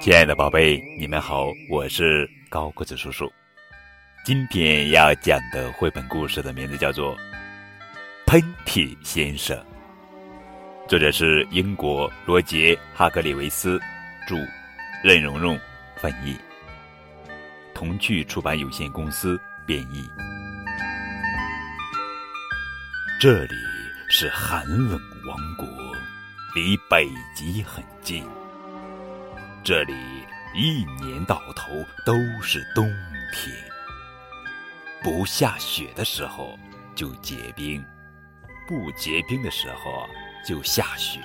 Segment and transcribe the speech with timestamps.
[0.00, 3.32] 亲爱的宝贝，你们好，我是高个子叔叔。
[4.24, 7.16] 今天要讲的绘本故事的名字叫做
[8.26, 9.56] 《喷嚏先生》，
[10.88, 13.78] 作者是英国罗杰·哈格里维斯，
[14.26, 14.34] 著，
[15.04, 15.56] 任蓉蓉
[15.94, 16.36] 翻译，
[17.72, 20.04] 童趣出版有限公司编译。
[23.20, 23.54] 这里
[24.08, 25.68] 是寒冷王国，
[26.54, 28.28] 离北极很近。
[29.64, 29.94] 这里
[30.54, 31.72] 一年到头
[32.04, 32.84] 都是冬
[33.32, 33.56] 天，
[35.02, 36.58] 不下雪的时候
[36.94, 37.82] 就结冰，
[38.68, 40.06] 不结冰的时候
[40.46, 41.18] 就下雪，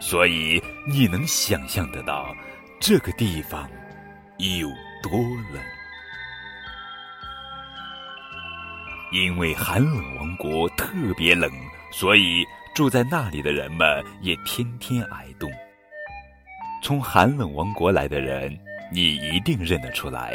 [0.00, 2.34] 所以你能想象得到
[2.80, 3.70] 这个地方
[4.38, 4.68] 有
[5.04, 5.20] 多
[5.52, 5.62] 冷。
[9.12, 11.48] 因为寒冷王国特别冷，
[11.92, 12.44] 所以
[12.76, 15.50] 住在那里的人们也天天挨冻。
[16.82, 18.54] 从寒冷王国来的人，
[18.92, 20.34] 你一定认得出来，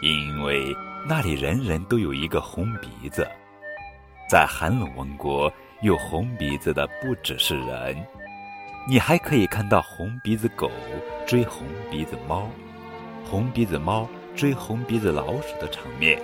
[0.00, 0.74] 因为
[1.06, 3.28] 那里人人都有一个红鼻子。
[4.26, 5.52] 在寒冷王国，
[5.82, 7.94] 有红鼻子的不只是人，
[8.88, 10.70] 你还可以看到红鼻子狗
[11.26, 12.48] 追红鼻子猫，
[13.22, 16.18] 红鼻子猫追红鼻子老鼠的场面。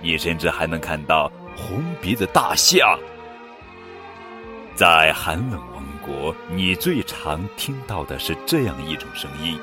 [0.00, 2.98] 你甚至还能看到红鼻子大象。
[4.80, 9.60] 在寒冷王国，你最常听到的是这样一种声音：“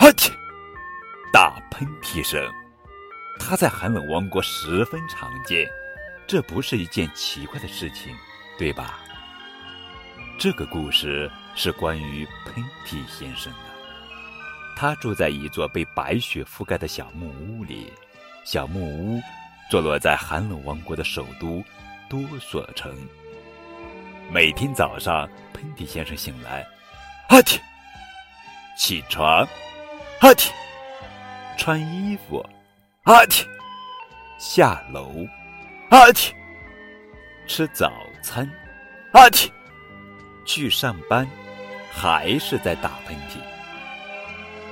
[0.00, 0.32] 哈嚏！”
[1.32, 2.44] 打喷嚏声。
[3.38, 5.64] 它在寒冷王国十分常见，
[6.26, 8.12] 这不是一件奇怪的事情，
[8.58, 8.98] 对吧？
[10.40, 13.58] 这个故事是关于喷嚏先生的。
[14.76, 17.92] 他住在一座被白雪覆盖的小木屋里。
[18.44, 19.22] 小木屋
[19.70, 21.62] 坐落在寒冷王国的首都
[22.10, 22.92] 多索城。
[24.28, 26.66] 每天早上，喷嚏先生醒来，
[27.28, 27.58] 阿嚏，
[28.76, 29.46] 起床，
[30.20, 30.50] 阿嚏，
[31.56, 32.44] 穿衣服，
[33.04, 33.46] 阿嚏，
[34.38, 35.12] 下楼，
[35.90, 36.32] 阿嚏，
[37.46, 38.50] 吃早餐，
[39.12, 39.48] 阿嚏，
[40.44, 41.26] 去上班，
[41.90, 43.38] 还是在打喷嚏。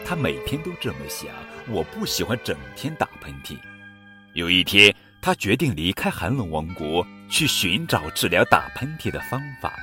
[0.05, 1.29] 他每天都这么想。
[1.67, 3.57] 我不喜欢整天打喷嚏。
[4.35, 9.75] 有一天，他决定离开寒冷王国，去寻找治疗打喷嚏的方法。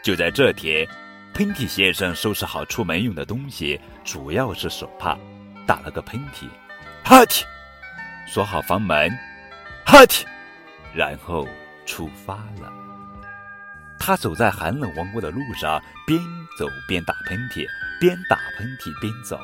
[0.00, 0.86] 就在这天，
[1.34, 5.18] 喷嚏先生收拾好出门用的东西，主要是手帕，
[5.66, 6.48] 打了个喷嚏，
[7.04, 7.42] 哈嚏，
[8.28, 9.10] 锁好房门，
[9.84, 10.24] 哈嚏，
[10.94, 11.48] 然后
[11.84, 12.72] 出发了。
[13.98, 16.16] 他走在寒冷王国的路上，边
[16.56, 17.66] 走边打喷嚏，
[18.00, 19.36] 边打喷嚏边走。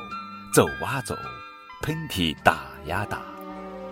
[0.53, 1.17] 走啊走，
[1.81, 3.21] 喷嚏打呀打，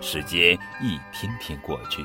[0.00, 2.02] 时间一天天过去，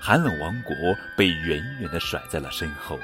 [0.00, 0.74] 寒冷王国
[1.14, 2.98] 被远远的甩在了身后。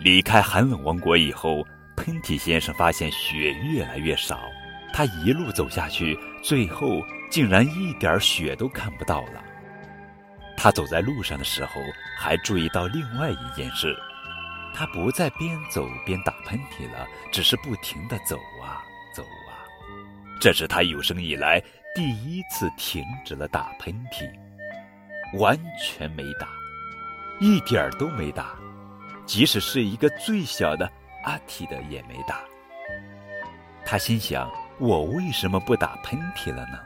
[0.00, 1.62] 离开寒冷王国以后，
[1.94, 4.40] 喷嚏先生发现雪越来越少，
[4.94, 9.44] 他一路走下去，最后竟然一点雪都看不到了。
[10.56, 11.80] 他走在路上的时候，
[12.18, 13.94] 还注意到另外一件事：
[14.74, 18.82] 他不再边走边打喷嚏了，只是不停的走啊。
[19.14, 19.68] 走啊！
[20.40, 21.62] 这是他有生以来
[21.94, 24.26] 第一次停止了打喷嚏，
[25.38, 26.48] 完全没打，
[27.40, 28.54] 一点儿都没打，
[29.24, 30.90] 即使是一个最小的
[31.24, 32.40] 阿嚏的也没打。
[33.84, 36.78] 他心想：我为什么不打喷嚏了呢？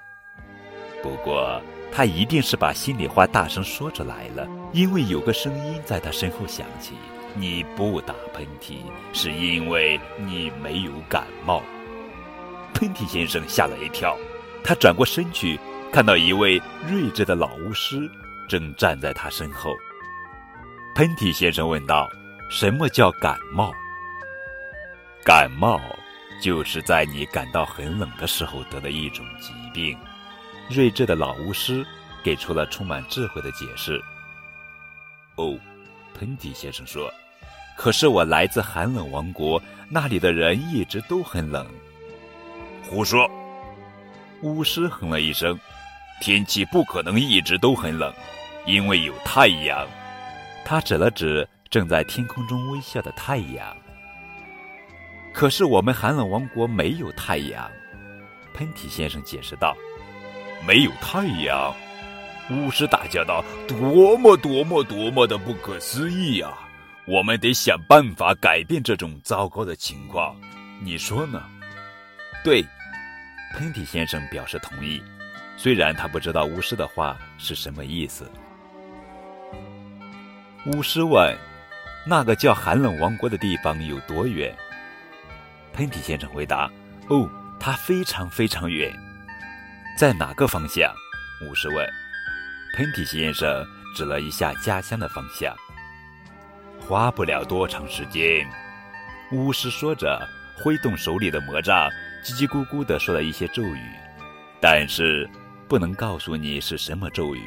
[1.03, 1.61] 不过
[1.93, 6.95] 他一定是把心里话大声说出来了，因为有个声音在他身后响起
[7.35, 8.79] ：“你不打喷嚏，
[9.13, 11.63] 是因为你没有感冒。”
[12.75, 14.17] 喷嚏先生吓了一跳，
[14.65, 15.59] 他转过身去，
[15.93, 18.11] 看到一位睿智的老巫师
[18.49, 19.75] 正站在他身后。
[20.95, 22.09] 喷嚏先生问道
[22.51, 23.73] ：“什么叫感冒
[25.25, 25.81] ？”“感冒
[26.41, 29.99] 就是在你感到很冷的时候得的一种疾病。”
[30.71, 31.87] 睿智的老巫师
[32.25, 34.03] 给出了充满智慧的解释。
[35.37, 35.59] “哦，”
[36.19, 37.13] 喷嚏先生说
[37.77, 41.67] ，“可是我来自寒冷王国，那里的人一直都很冷。”
[42.89, 43.31] 胡说！
[44.43, 45.59] 巫师哼了一声
[46.21, 48.13] ：“天气不可能一直都很冷，
[48.65, 49.87] 因为有太阳。”
[50.65, 53.77] 他指了指正在天空中微笑的太阳。
[55.33, 57.71] 可是我们寒冷王国没有太阳，
[58.55, 59.77] 喷嚏先生解释道
[60.67, 61.75] ：“没有太阳！”
[62.51, 66.53] 巫师大叫道：“多么多么多么的不可思议呀！
[67.07, 70.35] 我们得想办法改变这种糟糕的情况，
[70.83, 71.43] 你说呢？”
[72.43, 72.65] 对。
[73.57, 75.01] 喷嚏先生表示同意，
[75.57, 78.31] 虽然他不知道巫师的话是什么意思。
[80.67, 81.37] 巫师问
[82.07, 84.55] ：“那个叫寒冷王国的地方有多远？
[85.73, 86.71] 喷嚏先生回答
[87.09, 88.93] ：“哦，它非常非常远。”
[89.97, 90.93] 在哪个方向？
[91.49, 91.89] 巫师问。
[92.77, 93.65] 喷嚏先生
[93.95, 95.55] 指了一下家乡的方向。
[96.81, 98.47] 花不了多长时间，
[99.33, 100.21] 巫师说着，
[100.63, 101.91] 挥动手里的魔杖，
[102.23, 103.81] 叽叽咕咕地说了一些咒语。
[104.61, 105.29] 但是，
[105.69, 107.43] 不能告诉你是什么咒语，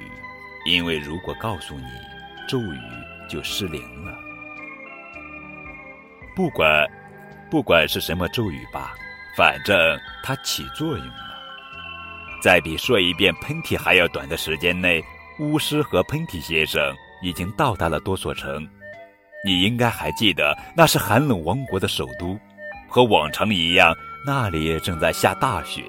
[0.66, 1.86] 因为如果告诉你，
[2.48, 2.80] 咒语
[3.30, 4.14] 就失灵了。
[6.36, 6.86] 不管，
[7.50, 8.94] 不管是什么咒语吧，
[9.38, 9.76] 反正
[10.24, 11.30] 它起作用了。
[12.42, 15.04] 在比说一遍喷嚏还要短的时间内，
[15.40, 18.68] 巫师和喷嚏先生已经到达了多索城。
[19.46, 22.38] 你应该还记得，那是寒冷王国的首都，
[22.90, 23.96] 和往常一样，
[24.26, 25.84] 那里正在下大雪。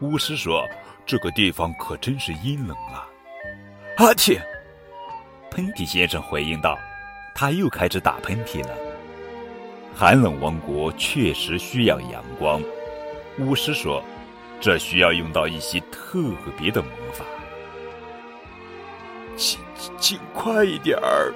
[0.00, 0.64] 巫师说
[1.06, 3.06] ：“这个地方可真是阴冷啊！”
[3.96, 4.38] 阿嚏！
[5.50, 6.76] 喷嚏先生回应道
[7.34, 8.74] ：“他又开始打喷嚏了。”
[9.96, 12.62] 寒冷王国确实需要阳光，
[13.38, 14.04] 巫师说
[14.60, 17.24] ：“这需要用到一些特别的魔法。”
[19.36, 19.60] 请
[19.98, 21.32] 请快一点儿！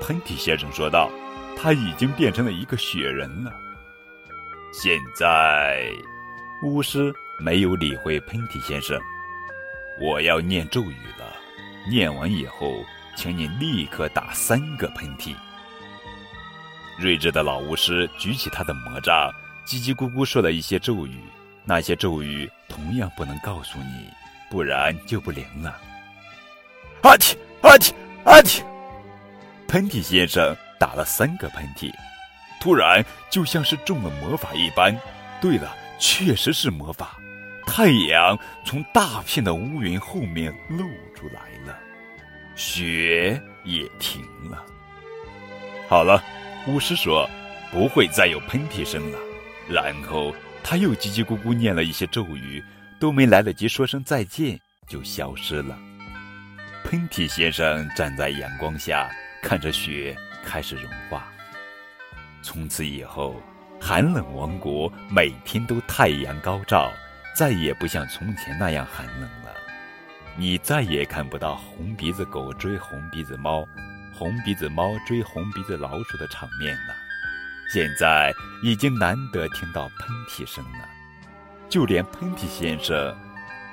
[0.00, 1.10] 喷嚏先生说道
[1.56, 3.52] ：“他已经变成了一个雪人了。”
[4.72, 5.90] 现在，
[6.62, 9.00] 巫师没有理会喷嚏先生。
[10.00, 11.36] 我要念咒语了，
[11.88, 12.84] 念完以后，
[13.16, 15.34] 请你立刻打三个喷嚏。
[16.98, 19.32] 睿智的老巫师举起他的魔杖，
[19.66, 21.20] 叽叽咕咕说了一些咒语。
[21.64, 24.08] 那些咒语同样不能告诉你，
[24.50, 25.80] 不然就不灵了。
[27.02, 27.36] 阿嚏！
[27.62, 27.92] 阿嚏！
[28.24, 28.62] 阿嚏！
[29.68, 31.92] 喷嚏先生打了三个喷嚏，
[32.60, 34.96] 突然就像是中了魔法一般。
[35.40, 37.16] 对了，确实是魔法。
[37.74, 40.84] 太阳从大片的乌云后面露
[41.14, 41.74] 出来了，
[42.54, 44.62] 雪也停了。
[45.88, 46.22] 好了。
[46.66, 47.26] 巫师说
[47.72, 49.18] ：“不会再有喷嚏声了。”
[49.66, 52.62] 然后他又叽叽咕咕念了一些咒语，
[53.00, 55.76] 都没来得及说声再见，就消失了。
[56.84, 59.10] 喷嚏先生站在阳光下，
[59.42, 60.14] 看着雪
[60.44, 61.32] 开始融化。
[62.42, 63.42] 从此以后，
[63.80, 66.92] 寒冷王国每天都太阳高照，
[67.34, 69.54] 再也不像从前那样寒冷了。
[70.36, 73.66] 你再也看不到红鼻子狗追红鼻子猫。
[74.14, 76.94] 红鼻子猫追红鼻子老鼠的场面了，
[77.72, 78.32] 现在
[78.62, 80.88] 已经难得听到喷嚏声了，
[81.68, 83.16] 就连喷嚏先生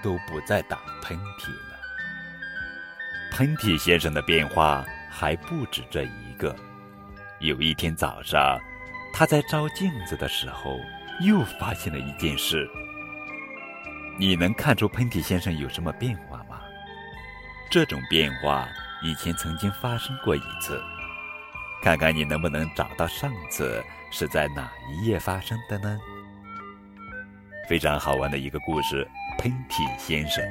[0.02, 1.80] 都不再打喷嚏了。
[3.32, 6.56] 喷嚏先生的变化还不止这一个。
[7.40, 8.60] 有一天早上，
[9.14, 10.80] 他在照镜子的时候，
[11.22, 12.68] 又发现了一件事。
[14.20, 16.60] 你能看出喷嚏先生有什么变化吗？
[17.72, 18.68] 这种变化。
[19.02, 20.78] 以前曾经发生过一次，
[21.82, 23.82] 看看你能不能找到上次
[24.12, 25.98] 是在哪一页发生的呢？
[27.70, 30.44] 非常好玩的一个故事，喷嚏先生。